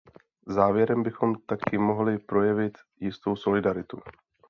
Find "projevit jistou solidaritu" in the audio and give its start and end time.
2.19-4.01